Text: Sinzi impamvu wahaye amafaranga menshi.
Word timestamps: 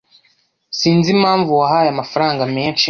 Sinzi 0.77 1.07
impamvu 1.15 1.49
wahaye 1.59 1.89
amafaranga 1.91 2.43
menshi. 2.55 2.79